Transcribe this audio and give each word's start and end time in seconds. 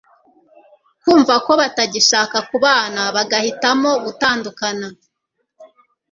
kumva 1.01 1.33
ko 1.45 1.51
batagishaka 1.61 2.37
kubana 2.49 3.01
bagahitamo 3.15 3.91
gutandukana 4.05 4.87